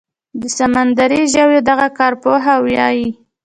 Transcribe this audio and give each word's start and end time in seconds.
د 0.39 0.41
سمندري 0.57 1.21
ژویو 1.33 1.65
دغه 1.69 1.87
کارپوهه 1.99 2.53
وايي 2.67 3.09